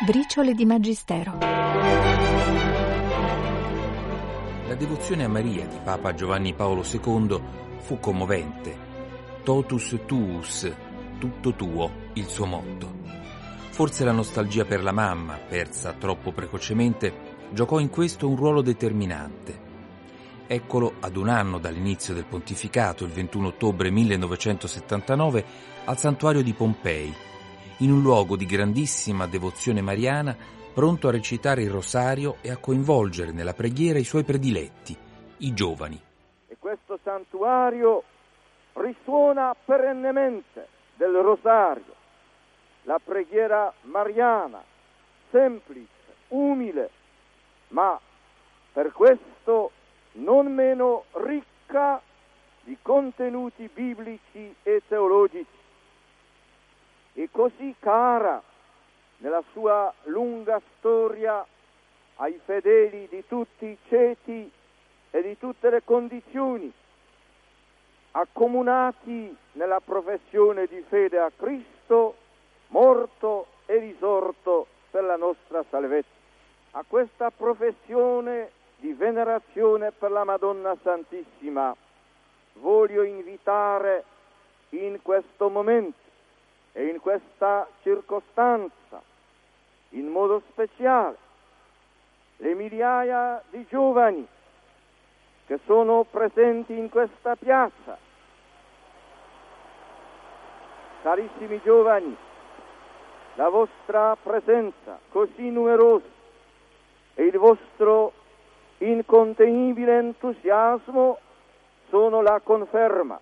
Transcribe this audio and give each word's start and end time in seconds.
Briciole 0.00 0.54
di 0.54 0.64
Magistero. 0.64 1.38
La 4.68 4.74
devozione 4.76 5.24
a 5.24 5.28
Maria 5.28 5.66
di 5.66 5.80
Papa 5.82 6.14
Giovanni 6.14 6.54
Paolo 6.54 6.84
II 6.88 7.40
fu 7.78 7.98
commovente. 7.98 8.76
Totus 9.42 9.98
tuus, 10.06 10.72
tutto 11.18 11.52
tuo, 11.54 11.90
il 12.12 12.26
suo 12.26 12.46
motto. 12.46 12.94
Forse 13.70 14.04
la 14.04 14.12
nostalgia 14.12 14.64
per 14.64 14.84
la 14.84 14.92
mamma, 14.92 15.34
persa 15.34 15.92
troppo 15.94 16.30
precocemente, 16.30 17.48
giocò 17.50 17.80
in 17.80 17.90
questo 17.90 18.28
un 18.28 18.36
ruolo 18.36 18.62
determinante. 18.62 19.66
Eccolo 20.46 20.94
ad 21.00 21.16
un 21.16 21.28
anno 21.28 21.58
dall'inizio 21.58 22.14
del 22.14 22.24
pontificato, 22.24 23.04
il 23.04 23.10
21 23.10 23.48
ottobre 23.48 23.90
1979, 23.90 25.44
al 25.86 25.98
santuario 25.98 26.42
di 26.42 26.52
Pompei, 26.52 27.12
in 27.78 27.92
un 27.92 28.02
luogo 28.02 28.36
di 28.36 28.44
grandissima 28.44 29.26
devozione 29.26 29.80
mariana, 29.80 30.36
pronto 30.74 31.08
a 31.08 31.12
recitare 31.12 31.62
il 31.62 31.70
rosario 31.70 32.36
e 32.40 32.50
a 32.50 32.56
coinvolgere 32.56 33.30
nella 33.30 33.52
preghiera 33.54 33.98
i 33.98 34.04
suoi 34.04 34.24
prediletti, 34.24 34.96
i 35.38 35.54
giovani. 35.54 36.00
E 36.48 36.56
questo 36.58 36.98
santuario 37.02 38.02
risuona 38.74 39.54
perennemente 39.64 40.66
del 40.96 41.12
rosario, 41.12 41.94
la 42.82 43.00
preghiera 43.02 43.72
mariana, 43.82 44.62
semplice, 45.30 45.86
umile, 46.28 46.90
ma 47.68 47.98
per 48.72 48.92
questo 48.92 49.70
non 50.12 50.52
meno 50.52 51.04
ricca 51.12 52.00
di 52.62 52.76
contenuti 52.82 53.70
biblici 53.72 54.54
e 54.62 54.82
teologici 54.88 55.57
e 57.18 57.28
così 57.32 57.74
cara 57.80 58.40
nella 59.16 59.42
sua 59.50 59.92
lunga 60.04 60.60
storia 60.76 61.44
ai 62.16 62.40
fedeli 62.44 63.08
di 63.08 63.26
tutti 63.26 63.66
i 63.66 63.78
ceti 63.88 64.48
e 65.10 65.22
di 65.22 65.36
tutte 65.36 65.68
le 65.68 65.82
condizioni, 65.82 66.72
accomunati 68.12 69.36
nella 69.52 69.80
professione 69.80 70.66
di 70.66 70.80
fede 70.88 71.18
a 71.18 71.32
Cristo, 71.36 72.14
morto 72.68 73.46
e 73.66 73.78
risorto 73.78 74.68
per 74.88 75.02
la 75.02 75.16
nostra 75.16 75.64
salvezza. 75.70 76.08
A 76.72 76.84
questa 76.86 77.32
professione 77.32 78.52
di 78.76 78.92
venerazione 78.92 79.90
per 79.90 80.12
la 80.12 80.22
Madonna 80.22 80.76
Santissima 80.84 81.74
voglio 82.60 83.02
invitare 83.02 84.04
in 84.70 85.00
questo 85.02 85.48
momento 85.48 86.06
e 86.72 86.86
in 86.86 87.00
questa 87.00 87.68
circostanza, 87.82 89.02
in 89.90 90.06
modo 90.08 90.42
speciale, 90.50 91.16
le 92.36 92.54
migliaia 92.54 93.42
di 93.50 93.66
giovani 93.68 94.26
che 95.46 95.58
sono 95.64 96.04
presenti 96.04 96.76
in 96.76 96.88
questa 96.88 97.34
piazza. 97.36 97.96
Carissimi 101.02 101.60
giovani, 101.64 102.16
la 103.34 103.48
vostra 103.48 104.16
presenza 104.16 104.98
così 105.10 105.48
numerosa 105.50 106.04
e 107.14 107.24
il 107.24 107.38
vostro 107.38 108.12
incontenibile 108.78 109.98
entusiasmo 109.98 111.18
sono 111.88 112.20
la 112.20 112.40
conferma 112.42 113.18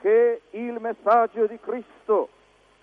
che 0.00 0.42
il 0.50 0.78
messaggio 0.80 1.46
di 1.46 1.58
Cristo 1.58 2.28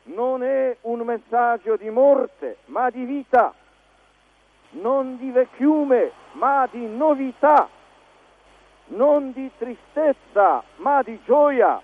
non 0.06 0.44
è 0.44 0.76
un 0.82 1.00
messaggio 1.02 1.76
di 1.78 1.90
morte, 1.90 2.58
ma 2.66 2.90
di 2.90 3.06
vita, 3.06 3.54
non 4.72 5.18
di 5.18 5.32
vecchiume, 5.32 6.12
ma 6.34 6.68
di 6.70 6.86
novità, 6.86 7.68
non 8.88 9.32
di 9.32 9.50
tristezza, 9.58 10.64
ma 10.78 11.02
di 11.02 11.20
gioia. 11.26 11.82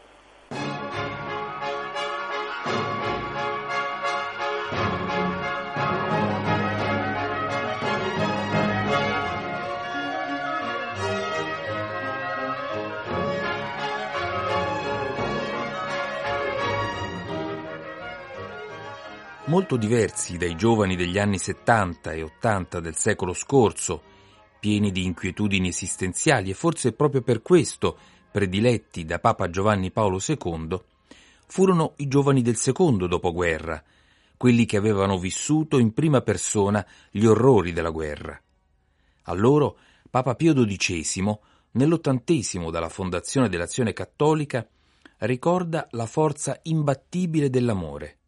Molto 19.52 19.76
diversi 19.76 20.38
dai 20.38 20.56
giovani 20.56 20.96
degli 20.96 21.20
anni 21.20 21.38
70 21.38 22.14
e 22.14 22.22
80 22.22 22.80
del 22.80 22.96
secolo 22.96 23.34
scorso, 23.34 24.02
pieni 24.62 24.94
di 24.94 25.04
inquietudini 25.04 25.68
esistenziali 25.68 26.52
e 26.52 26.54
forse 26.54 26.94
proprio 26.94 27.22
per 27.22 27.42
questo 27.42 27.98
prediletti 28.32 29.04
da 29.04 29.20
Papa 29.20 29.50
Giovanni 29.50 29.92
Paolo 29.92 30.22
II, 30.26 30.82
furono 31.48 31.96
i 31.98 32.08
giovani 32.08 32.42
del 32.42 32.56
secondo 32.56 33.08
dopoguerra, 33.08 33.84
quelli 34.38 34.64
che 34.64 34.78
avevano 34.78 35.18
vissuto 35.18 35.80
in 35.80 35.92
prima 35.92 36.22
persona 36.22 36.88
gli 37.10 37.26
orrori 37.26 37.74
della 37.74 37.90
guerra. 37.90 38.42
A 39.24 39.34
loro 39.34 39.78
Papa 40.10 40.34
Pio 40.36 40.54
XII, 40.54 41.40
nell'ottantesimo 41.72 42.72
dalla 42.72 42.88
fondazione 42.88 43.50
dell'Azione 43.50 43.92
Cattolica, 43.92 44.66
ricorda 45.18 45.90
la 45.92 46.06
forza 46.06 46.58
imbattibile 46.64 47.50
dell'amore 47.50 48.20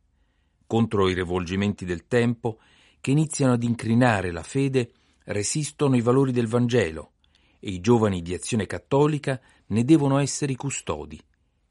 contro 0.73 1.07
i 1.07 1.13
rivolgimenti 1.13 1.85
del 1.85 2.07
tempo 2.07 2.57
che 2.99 3.11
iniziano 3.11 3.53
ad 3.53 3.61
incrinare 3.61 4.31
la 4.31 4.41
fede, 4.41 4.89
resistono 5.25 5.95
i 5.95 6.01
valori 6.01 6.31
del 6.31 6.47
Vangelo 6.47 7.11
e 7.59 7.69
i 7.69 7.79
giovani 7.79 8.23
di 8.23 8.33
Azione 8.33 8.65
Cattolica 8.65 9.39
ne 9.67 9.85
devono 9.85 10.17
essere 10.17 10.51
i 10.51 10.55
custodi. 10.55 11.21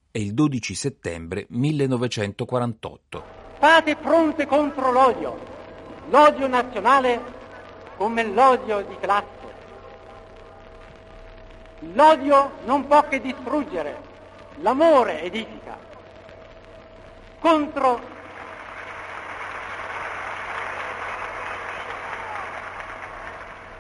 È 0.08 0.18
il 0.18 0.34
12 0.34 0.74
settembre 0.76 1.46
1948. 1.48 3.24
Fate 3.58 3.96
fronte 4.00 4.46
contro 4.46 4.92
l'odio, 4.92 5.36
l'odio 6.08 6.46
nazionale 6.46 7.20
come 7.96 8.24
l'odio 8.24 8.82
di 8.82 8.96
classe. 9.00 9.26
L'odio 11.92 12.52
non 12.66 12.86
può 12.86 13.08
che 13.08 13.20
distruggere, 13.20 14.00
l'amore 14.60 15.24
edifica. 15.24 15.76
Contro 17.40 18.20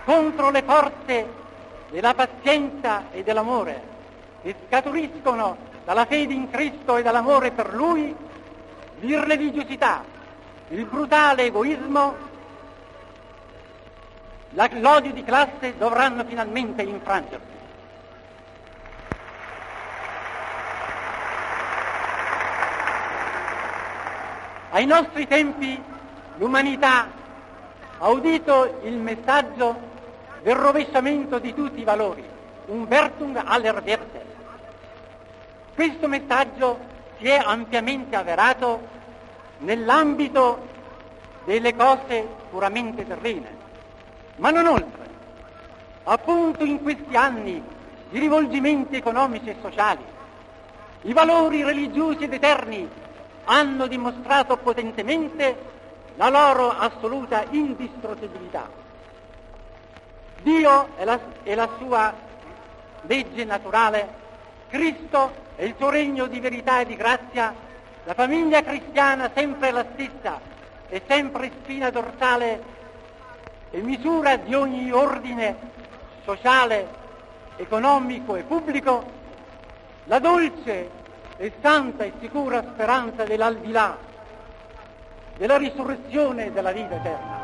contro 0.04 0.50
le 0.50 0.62
forze 0.62 1.26
della 1.90 2.14
pazienza 2.14 3.10
e 3.12 3.22
dell'amore 3.22 3.90
che 4.42 4.54
scaturiscono 4.66 5.56
dalla 5.84 6.04
fede 6.04 6.32
in 6.32 6.50
Cristo 6.50 6.96
e 6.96 7.02
dall'amore 7.02 7.52
per 7.52 7.74
Lui, 7.74 8.14
l'irreligiosità, 9.00 10.04
il 10.68 10.84
brutale 10.86 11.44
egoismo, 11.44 12.14
l'odio 14.50 15.12
di 15.12 15.24
classe 15.24 15.76
dovranno 15.76 16.24
finalmente 16.24 16.82
infrangersi. 16.82 17.50
Ai 24.70 24.86
nostri 24.86 25.26
tempi 25.26 25.80
l'umanità 26.36 27.06
ha 28.02 28.08
udito 28.08 28.80
il 28.82 28.94
messaggio 28.94 29.78
del 30.42 30.56
rovesciamento 30.56 31.38
di 31.38 31.54
tutti 31.54 31.80
i 31.80 31.84
valori, 31.84 32.24
un 32.66 32.84
Vertung 32.88 33.40
aller 33.44 33.80
Werte. 33.80 34.24
Questo 35.72 36.08
messaggio 36.08 36.80
si 37.18 37.28
è 37.28 37.40
ampiamente 37.40 38.16
avverato 38.16 38.80
nell'ambito 39.58 40.66
delle 41.44 41.76
cose 41.76 42.26
puramente 42.50 43.06
terrene, 43.06 43.56
ma 44.38 44.50
non 44.50 44.66
oltre. 44.66 45.10
Appunto 46.02 46.64
in 46.64 46.82
questi 46.82 47.14
anni 47.14 47.62
di 48.10 48.18
rivolgimenti 48.18 48.96
economici 48.96 49.48
e 49.48 49.56
sociali, 49.62 50.02
i 51.02 51.12
valori 51.12 51.62
religiosi 51.62 52.24
ed 52.24 52.32
eterni 52.32 52.88
hanno 53.44 53.86
dimostrato 53.86 54.56
potentemente 54.56 55.70
la 56.16 56.28
loro 56.28 56.70
assoluta 56.70 57.44
indistruttibilità. 57.50 58.68
Dio 60.42 60.88
è 60.96 61.04
la, 61.04 61.18
è 61.42 61.54
la 61.54 61.68
sua 61.78 62.12
legge 63.02 63.44
naturale, 63.44 64.20
Cristo 64.68 65.32
è 65.56 65.64
il 65.64 65.74
suo 65.76 65.90
regno 65.90 66.26
di 66.26 66.40
verità 66.40 66.80
e 66.80 66.86
di 66.86 66.96
grazia, 66.96 67.54
la 68.04 68.14
famiglia 68.14 68.62
cristiana 68.62 69.30
sempre 69.34 69.70
la 69.70 69.84
stessa 69.92 70.40
è 70.88 71.00
sempre 71.06 71.50
spina 71.60 71.90
dorsale 71.90 72.62
e 73.70 73.80
misura 73.80 74.36
di 74.36 74.54
ogni 74.54 74.90
ordine 74.90 75.56
sociale, 76.24 76.86
economico 77.56 78.36
e 78.36 78.42
pubblico, 78.42 79.04
la 80.04 80.18
dolce 80.18 80.90
e 81.36 81.52
santa 81.60 82.04
e 82.04 82.12
sicura 82.20 82.62
speranza 82.62 83.24
dell'aldilà, 83.24 83.96
della 85.36 85.56
risurrezione 85.56 86.52
della 86.52 86.72
vita 86.72 86.94
eterna. 86.94 87.41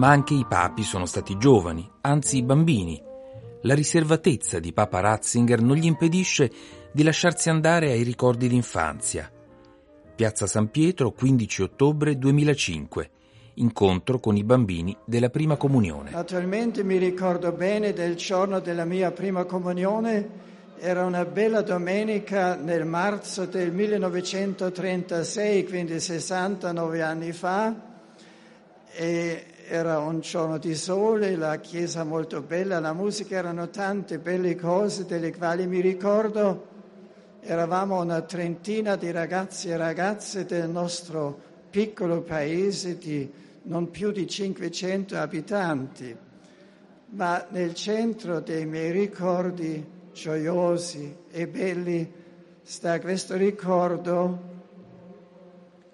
Ma 0.00 0.08
anche 0.08 0.32
i 0.32 0.46
papi 0.48 0.82
sono 0.82 1.04
stati 1.04 1.36
giovani, 1.36 1.86
anzi 2.00 2.42
bambini. 2.42 2.98
La 3.64 3.74
riservatezza 3.74 4.58
di 4.58 4.72
Papa 4.72 5.00
Ratzinger 5.00 5.60
non 5.60 5.76
gli 5.76 5.84
impedisce 5.84 6.50
di 6.90 7.02
lasciarsi 7.02 7.50
andare 7.50 7.90
ai 7.90 8.02
ricordi 8.02 8.48
d'infanzia. 8.48 9.30
Piazza 10.16 10.46
San 10.46 10.70
Pietro, 10.70 11.10
15 11.10 11.62
ottobre 11.64 12.16
2005. 12.16 13.10
Incontro 13.56 14.18
con 14.20 14.38
i 14.38 14.42
bambini 14.42 14.96
della 15.04 15.28
prima 15.28 15.58
comunione. 15.58 16.12
Attualmente 16.14 16.82
mi 16.82 16.96
ricordo 16.96 17.52
bene 17.52 17.92
del 17.92 18.16
giorno 18.16 18.58
della 18.60 18.86
mia 18.86 19.10
prima 19.10 19.44
comunione. 19.44 20.28
Era 20.78 21.04
una 21.04 21.26
bella 21.26 21.60
domenica 21.60 22.54
nel 22.54 22.86
marzo 22.86 23.44
del 23.44 23.70
1936, 23.70 25.66
quindi 25.66 26.00
69 26.00 27.02
anni 27.02 27.32
fa, 27.32 27.88
e 28.92 29.44
era 29.72 30.00
un 30.00 30.18
giorno 30.18 30.58
di 30.58 30.74
sole, 30.74 31.36
la 31.36 31.60
chiesa 31.60 32.02
molto 32.02 32.42
bella, 32.42 32.80
la 32.80 32.92
musica, 32.92 33.36
erano 33.36 33.70
tante 33.70 34.18
belle 34.18 34.56
cose 34.56 35.04
delle 35.04 35.32
quali 35.32 35.68
mi 35.68 35.80
ricordo. 35.80 36.66
Eravamo 37.38 38.00
una 38.00 38.20
trentina 38.22 38.96
di 38.96 39.12
ragazzi 39.12 39.68
e 39.68 39.76
ragazze 39.76 40.44
del 40.44 40.68
nostro 40.68 41.38
piccolo 41.70 42.22
paese 42.22 42.98
di 42.98 43.30
non 43.62 43.90
più 43.90 44.10
di 44.10 44.26
500 44.26 45.16
abitanti, 45.16 46.16
ma 47.10 47.46
nel 47.50 47.72
centro 47.74 48.40
dei 48.40 48.66
miei 48.66 48.90
ricordi 48.90 49.86
gioiosi 50.12 51.16
e 51.30 51.46
belli 51.46 52.12
sta 52.62 52.98
questo 52.98 53.36
ricordo, 53.36 54.48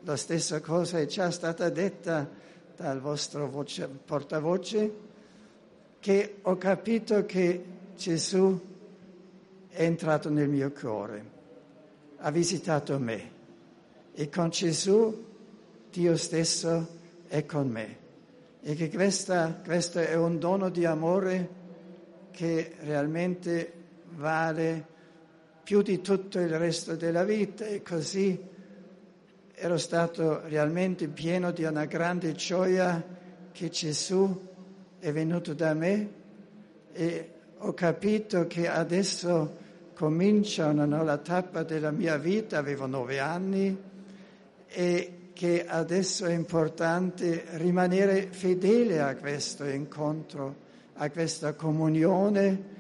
la 0.00 0.16
stessa 0.16 0.62
cosa 0.62 0.98
è 0.98 1.04
già 1.04 1.30
stata 1.30 1.68
detta 1.68 2.44
dal 2.76 3.00
vostro 3.00 3.48
voce, 3.48 3.88
portavoce, 3.88 5.04
che 5.98 6.36
ho 6.42 6.56
capito 6.56 7.24
che 7.24 7.64
Gesù 7.96 8.60
è 9.68 9.82
entrato 9.82 10.30
nel 10.30 10.48
mio 10.48 10.70
cuore, 10.70 11.24
ha 12.18 12.30
visitato 12.30 12.98
me. 12.98 13.34
E 14.14 14.28
con 14.28 14.50
Gesù 14.50 15.24
Dio 15.90 16.16
stesso 16.16 16.88
è 17.26 17.44
con 17.44 17.68
me. 17.68 18.04
E 18.62 18.74
che 18.74 18.90
questo 18.90 20.00
è 20.00 20.14
un 20.14 20.38
dono 20.38 20.68
di 20.68 20.84
amore 20.84 21.48
che 22.30 22.74
realmente 22.80 23.72
vale 24.14 24.86
più 25.62 25.82
di 25.82 26.00
tutto 26.00 26.38
il 26.38 26.56
resto 26.58 26.94
della 26.96 27.24
vita. 27.24 27.66
E 27.66 27.82
così 27.82 28.38
ero 29.58 29.78
stato 29.78 30.42
realmente 30.48 31.08
pieno 31.08 31.50
di 31.50 31.64
una 31.64 31.86
grande 31.86 32.34
gioia 32.34 33.02
che 33.52 33.70
Gesù 33.70 34.48
è 34.98 35.10
venuto 35.12 35.54
da 35.54 35.72
me 35.72 36.10
e 36.92 37.30
ho 37.56 37.72
capito 37.72 38.46
che 38.46 38.68
adesso 38.68 39.56
comincia 39.94 40.66
una 40.66 40.84
nuova 40.84 41.16
tappa 41.16 41.62
della 41.62 41.90
mia 41.90 42.18
vita, 42.18 42.58
avevo 42.58 42.84
nove 42.84 43.18
anni 43.18 43.74
e 44.68 45.12
che 45.32 45.64
adesso 45.66 46.26
è 46.26 46.34
importante 46.34 47.44
rimanere 47.52 48.28
fedele 48.30 49.00
a 49.00 49.16
questo 49.16 49.64
incontro, 49.64 50.54
a 50.96 51.08
questa 51.08 51.54
comunione. 51.54 52.74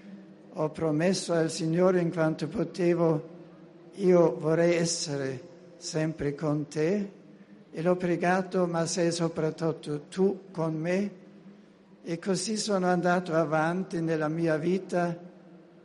Ho 0.52 0.68
promesso 0.68 1.32
al 1.32 1.50
Signore 1.50 2.02
in 2.02 2.12
quanto 2.12 2.48
potevo, 2.48 3.28
io 3.94 4.36
vorrei 4.38 4.74
essere 4.74 5.54
sempre 5.86 6.34
con 6.34 6.66
te 6.66 7.10
e 7.70 7.80
l'ho 7.80 7.94
pregato, 7.94 8.66
ma 8.66 8.86
sei 8.86 9.12
soprattutto 9.12 10.06
tu 10.08 10.46
con 10.50 10.74
me. 10.74 11.24
E 12.02 12.18
così 12.18 12.56
sono 12.56 12.86
andato 12.86 13.34
avanti 13.34 14.00
nella 14.00 14.26
mia 14.26 14.56
vita. 14.56 15.16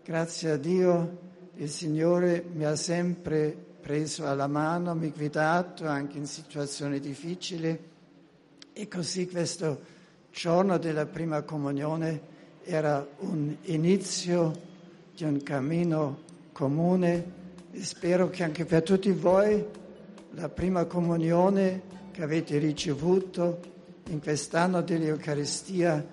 Grazie 0.03 0.51
a 0.51 0.57
Dio, 0.57 1.19
il 1.55 1.69
Signore 1.69 2.43
mi 2.51 2.65
ha 2.65 2.75
sempre 2.75 3.55
preso 3.79 4.25
alla 4.25 4.47
mano, 4.47 4.95
mi 4.95 5.11
guidato 5.11 5.85
anche 5.85 6.17
in 6.17 6.25
situazioni 6.25 6.99
difficili 6.99 7.77
e 8.73 8.87
così 8.87 9.27
questo 9.29 9.81
giorno 10.31 10.79
della 10.79 11.05
prima 11.05 11.43
comunione 11.43 12.29
era 12.63 13.05
un 13.19 13.55
inizio 13.63 14.51
di 15.15 15.25
un 15.25 15.43
cammino 15.43 16.21
comune 16.53 17.39
e 17.71 17.83
spero 17.83 18.29
che 18.29 18.43
anche 18.43 18.65
per 18.65 18.81
tutti 18.81 19.11
voi 19.11 19.79
la 20.33 20.49
prima 20.49 20.85
comunione 20.85 21.81
che 22.11 22.23
avete 22.23 22.57
ricevuto 22.57 23.59
in 24.09 24.21
quest'anno 24.21 24.81
dell'Eucaristia 24.81 26.05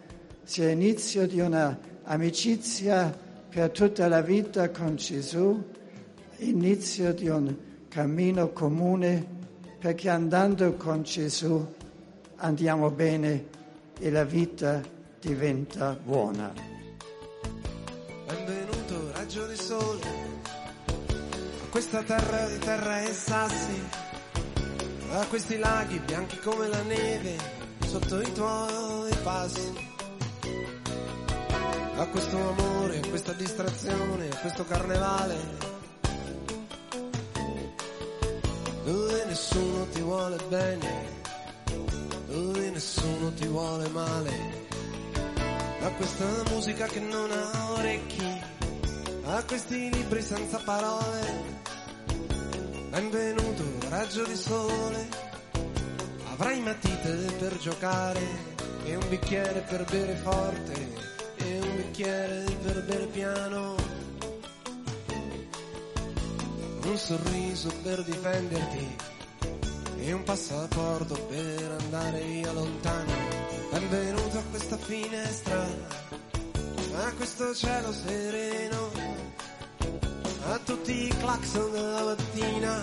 sia 0.42 0.70
inizio 0.70 1.26
di 1.26 1.40
una 1.40 1.78
amicizia 2.04 3.16
per 3.48 3.70
tutta 3.70 4.08
la 4.08 4.20
vita 4.20 4.70
con 4.70 4.96
Gesù 4.96 5.62
inizio 6.38 7.12
di 7.12 7.28
un 7.28 7.54
cammino 7.88 8.50
comune 8.50 9.36
perché 9.78 10.08
andando 10.08 10.74
con 10.74 11.02
Gesù 11.02 11.74
andiamo 12.36 12.90
bene 12.90 13.46
e 13.98 14.10
la 14.10 14.24
vita 14.24 14.80
diventa 15.20 15.98
buona. 16.00 16.52
Benvenuto 18.26 19.12
raggio 19.12 19.46
di 19.46 19.56
sole 19.56 20.00
a 21.68 21.70
questa 21.70 22.02
terra 22.02 22.46
di 22.46 22.58
terra 22.58 23.02
e 23.02 23.12
sassi, 23.12 23.82
a 25.10 25.26
questi 25.26 25.58
laghi 25.58 25.98
bianchi 26.00 26.38
come 26.38 26.68
la 26.68 26.82
neve 26.82 27.36
sotto 27.86 28.20
i 28.20 28.32
tuoi 28.32 29.14
passi. 29.22 29.86
A 31.96 32.06
questo 32.06 32.36
amore, 32.36 33.00
questa 33.08 33.32
distrazione, 33.32 34.28
questo 34.40 34.64
carnevale 34.64 35.66
dove 38.84 39.24
nessuno 39.26 39.86
ti 39.88 40.00
vuole 40.00 40.36
bene, 40.48 41.04
dove 42.26 42.70
nessuno 42.70 43.32
ti 43.34 43.46
vuole 43.46 43.88
male, 43.88 44.30
a 45.82 45.90
questa 45.90 46.24
musica 46.50 46.86
che 46.86 47.00
non 47.00 47.30
ha 47.30 47.72
orecchi, 47.72 48.40
a 49.24 49.44
questi 49.44 49.90
libri 49.90 50.22
senza 50.22 50.58
parole. 50.64 51.56
Benvenuto, 52.90 53.64
raggio 53.90 54.25
di 54.25 54.35
sole, 54.35 55.09
avrai 56.33 56.59
matite 56.62 57.11
per 57.38 57.59
giocare 57.59 58.21
e 58.85 58.97
un 58.97 59.07
bicchiere 59.11 59.61
per 59.61 59.85
bere 59.85 60.14
forte 60.14 60.88
e 61.37 61.59
un 61.61 61.76
bicchiere 61.76 62.45
per 62.62 62.83
bere 62.85 63.07
piano. 63.07 63.76
Un 66.85 66.97
sorriso 66.97 67.71
per 67.83 68.02
difenderti 68.02 68.97
e 69.99 70.12
un 70.12 70.23
passaporto 70.23 71.14
per 71.26 71.76
andare 71.78 72.23
via 72.23 72.52
lontano. 72.52 73.12
Benvenuto 73.71 74.38
a 74.38 74.42
questa 74.49 74.78
finestra, 74.78 75.62
a 77.04 77.12
questo 77.12 77.54
cielo 77.54 77.92
sereno, 77.92 79.07
a 80.50 80.59
tutti 80.61 81.07
i 81.07 81.09
clacson 81.09 81.71
della 81.73 82.05
mattina, 82.05 82.83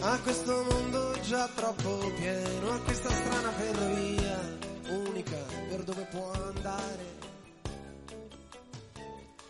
a 0.00 0.20
questo 0.20 0.64
mondo 0.70 1.18
già 1.22 1.48
troppo 1.48 2.12
pieno, 2.16 2.70
a 2.70 2.78
questa 2.78 3.10
strana 3.10 3.50
ferrovia 3.50 4.58
unica 4.88 5.36
per 5.68 5.82
dove 5.82 6.06
può 6.10 6.30
andare. 6.30 7.20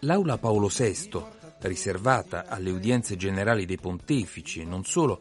L'aula 0.01 0.39
Paolo 0.39 0.69
VI 0.69 1.23
riservata 1.61 2.47
alle 2.47 2.71
udienze 2.71 3.17
generali 3.17 3.67
dei 3.67 3.79
pontefici 3.79 4.63
e 4.63 4.65
non 4.65 4.85
solo, 4.85 5.21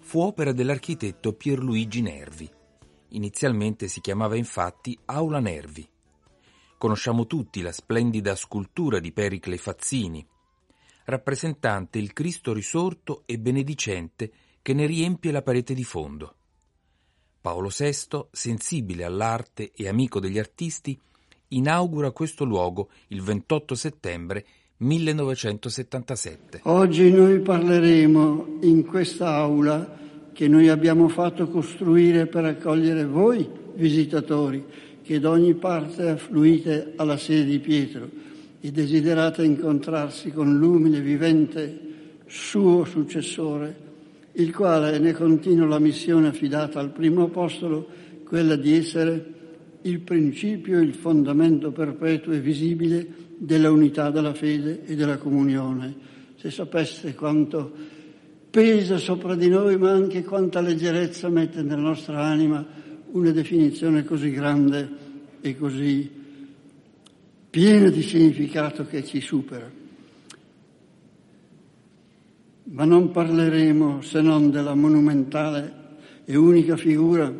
fu 0.00 0.20
opera 0.20 0.52
dell'architetto 0.52 1.34
Pierluigi 1.34 2.02
Nervi. 2.02 2.50
Inizialmente 3.10 3.86
si 3.86 4.00
chiamava 4.00 4.36
infatti 4.36 4.98
Aula 5.04 5.38
Nervi. 5.38 5.88
Conosciamo 6.76 7.26
tutti 7.26 7.60
la 7.62 7.72
splendida 7.72 8.34
scultura 8.34 8.98
di 8.98 9.12
Pericle 9.12 9.56
Fazzini, 9.56 10.26
rappresentante 11.08 11.98
il 11.98 12.12
Cristo 12.12 12.52
risorto 12.52 13.22
e 13.24 13.38
benedicente 13.38 14.30
che 14.60 14.74
ne 14.74 14.84
riempie 14.84 15.30
la 15.30 15.40
parete 15.40 15.72
di 15.72 15.84
fondo. 15.84 16.34
Paolo 17.40 17.70
VI, 17.74 18.26
sensibile 18.30 19.04
all'arte 19.04 19.72
e 19.74 19.88
amico 19.88 20.20
degli 20.20 20.38
artisti, 20.38 20.98
inaugura 21.48 22.10
questo 22.10 22.44
luogo 22.44 22.90
il 23.08 23.22
28 23.22 23.74
settembre 23.74 24.44
1977. 24.78 26.60
Oggi 26.64 27.10
noi 27.10 27.40
parleremo 27.40 28.58
in 28.62 28.84
quest'aula 28.84 29.96
che 30.34 30.46
noi 30.46 30.68
abbiamo 30.68 31.08
fatto 31.08 31.48
costruire 31.48 32.26
per 32.26 32.44
accogliere 32.44 33.06
voi 33.06 33.48
visitatori 33.74 34.62
che 35.02 35.18
da 35.18 35.30
ogni 35.30 35.54
parte 35.54 36.06
affluite 36.06 36.92
alla 36.96 37.16
sede 37.16 37.46
di 37.46 37.58
Pietro 37.60 38.17
e 38.60 38.70
desiderate 38.70 39.44
incontrarsi 39.44 40.30
con 40.30 40.58
l'umile 40.58 41.00
vivente 41.00 41.78
suo 42.26 42.84
successore, 42.84 43.86
il 44.32 44.54
quale 44.54 44.98
ne 44.98 45.12
continua 45.12 45.66
la 45.66 45.78
missione 45.78 46.28
affidata 46.28 46.80
al 46.80 46.90
primo 46.90 47.24
apostolo, 47.24 47.88
quella 48.24 48.56
di 48.56 48.74
essere 48.74 49.34
il 49.82 50.00
principio 50.00 50.80
il 50.80 50.94
fondamento 50.94 51.70
perpetuo 51.70 52.32
e 52.32 52.40
visibile 52.40 53.06
della 53.38 53.70
unità 53.70 54.10
della 54.10 54.34
fede 54.34 54.84
e 54.84 54.96
della 54.96 55.16
comunione. 55.16 55.94
Se 56.36 56.50
sapeste 56.50 57.14
quanto 57.14 57.72
pesa 58.50 58.98
sopra 58.98 59.34
di 59.34 59.48
noi, 59.48 59.76
ma 59.76 59.92
anche 59.92 60.24
quanta 60.24 60.60
leggerezza 60.60 61.28
mette 61.28 61.62
nella 61.62 61.80
nostra 61.80 62.22
anima 62.22 62.64
una 63.10 63.30
definizione 63.30 64.04
così 64.04 64.30
grande 64.30 64.88
e 65.40 65.56
così 65.56 66.17
piena 67.50 67.88
di 67.88 68.02
significato 68.02 68.86
che 68.86 69.04
ci 69.04 69.20
supera. 69.20 69.70
Ma 72.70 72.84
non 72.84 73.10
parleremo 73.10 74.02
se 74.02 74.20
non 74.20 74.50
della 74.50 74.74
monumentale 74.74 75.74
e 76.24 76.36
unica 76.36 76.76
figura, 76.76 77.32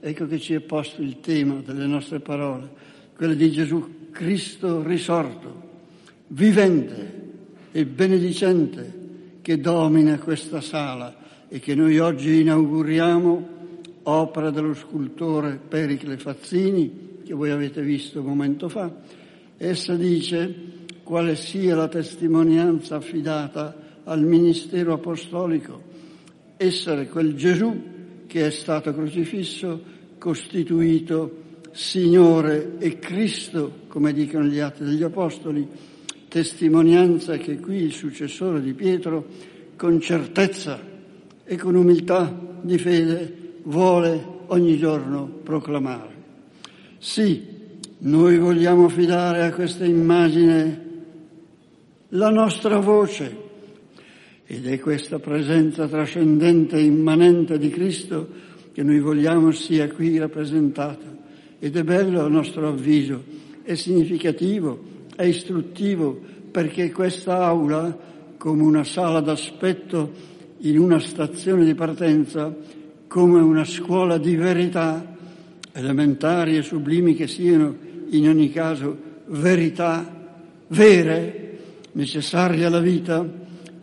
ecco 0.00 0.26
che 0.26 0.40
ci 0.40 0.54
è 0.54 0.60
posto 0.60 1.02
il 1.02 1.20
tema 1.20 1.62
delle 1.64 1.86
nostre 1.86 2.18
parole, 2.20 2.68
quella 3.14 3.34
di 3.34 3.50
Gesù 3.52 4.10
Cristo 4.10 4.82
risorto, 4.82 5.62
vivente 6.28 7.22
e 7.70 7.86
benedicente 7.86 9.04
che 9.42 9.60
domina 9.60 10.18
questa 10.18 10.60
sala 10.60 11.14
e 11.48 11.60
che 11.60 11.76
noi 11.76 11.98
oggi 12.00 12.40
inauguriamo, 12.40 13.48
opera 14.02 14.50
dello 14.50 14.74
scultore 14.74 15.60
Pericle 15.68 16.18
Fazzini, 16.18 17.20
che 17.24 17.34
voi 17.34 17.50
avete 17.50 17.82
visto 17.82 18.20
un 18.20 18.26
momento 18.26 18.68
fa. 18.68 18.90
Essa 19.58 19.94
dice 19.94 20.54
quale 21.02 21.36
sia 21.36 21.74
la 21.74 21.88
testimonianza 21.88 22.96
affidata 22.96 24.00
al 24.04 24.22
ministero 24.22 24.92
apostolico, 24.92 25.82
essere 26.56 27.08
quel 27.08 27.34
Gesù 27.34 28.24
che 28.26 28.46
è 28.46 28.50
stato 28.50 28.92
crocifisso, 28.92 29.80
costituito 30.18 31.44
Signore 31.72 32.76
e 32.78 32.98
Cristo, 32.98 33.84
come 33.88 34.12
dicono 34.12 34.44
gli 34.44 34.58
atti 34.58 34.84
degli 34.84 35.02
Apostoli, 35.02 35.66
testimonianza 36.28 37.36
che 37.36 37.58
qui 37.58 37.76
il 37.76 37.92
successore 37.92 38.60
di 38.60 38.74
Pietro 38.74 39.26
con 39.76 40.00
certezza 40.00 40.80
e 41.44 41.56
con 41.56 41.74
umiltà 41.74 42.58
di 42.60 42.78
fede 42.78 43.60
vuole 43.62 44.22
ogni 44.46 44.76
giorno 44.76 45.26
proclamare. 45.42 46.14
Sì, 46.98 47.55
noi 47.98 48.38
vogliamo 48.38 48.88
fidare 48.88 49.42
a 49.44 49.52
questa 49.52 49.84
immagine 49.84 50.84
la 52.10 52.30
nostra 52.30 52.78
voce 52.78 53.44
ed 54.44 54.66
è 54.66 54.78
questa 54.78 55.18
presenza 55.18 55.88
trascendente 55.88 56.76
e 56.76 56.84
immanente 56.84 57.58
di 57.58 57.68
Cristo 57.70 58.28
che 58.72 58.82
noi 58.82 59.00
vogliamo 59.00 59.50
sia 59.50 59.88
qui 59.88 60.18
rappresentata. 60.18 61.14
Ed 61.58 61.76
è 61.76 61.82
bello 61.82 62.22
a 62.22 62.28
nostro 62.28 62.68
avviso, 62.68 63.24
è 63.62 63.74
significativo 63.74 64.94
è 65.16 65.24
istruttivo 65.24 66.20
perché 66.50 66.92
questa 66.92 67.44
aula, 67.44 67.98
come 68.36 68.62
una 68.62 68.84
sala 68.84 69.20
d'aspetto 69.20 70.34
in 70.58 70.78
una 70.78 71.00
stazione 71.00 71.64
di 71.64 71.74
partenza, 71.74 72.54
come 73.06 73.40
una 73.40 73.64
scuola 73.64 74.18
di 74.18 74.36
verità, 74.36 75.14
elementari 75.72 76.56
e 76.56 76.62
sublimi 76.62 77.14
che 77.14 77.26
siano, 77.26 77.84
in 78.10 78.28
ogni 78.28 78.50
caso 78.50 78.96
verità 79.26 80.06
vere, 80.68 81.58
necessarie 81.92 82.64
alla 82.64 82.80
vita, 82.80 83.26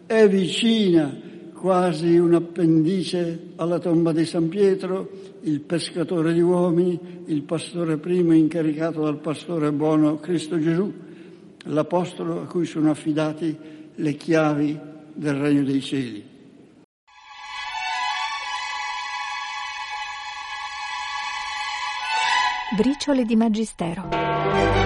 è 0.06 0.27
vicina, 0.27 1.20
quasi 1.53 2.18
un 2.18 2.34
appendice 2.34 3.51
alla 3.56 3.80
tomba 3.80 4.12
di 4.12 4.25
San 4.25 4.50
Pietro, 4.50 5.10
il 5.42 5.62
pescatore 5.62 6.34
di 6.34 6.42
uomini, 6.42 7.00
il 7.27 7.44
pastore 7.44 7.98
primo 7.98 8.34
incaricato 8.34 9.01
dal 9.01 9.20
pastore 9.20 9.72
buono 9.72 10.20
Cristo 10.20 10.60
Gesù, 10.60 10.92
l'Apostolo 11.65 12.42
a 12.42 12.46
cui 12.46 12.65
sono 12.65 12.92
affidati 12.92 13.56
le 13.96 14.13
chiavi 14.15 14.77
del 15.13 15.36
Regno 15.36 15.63
dei 15.63 15.82
Cieli. 15.82 16.33
Briciole 22.75 23.24
di 23.24 23.36
Magistero. 23.36 24.83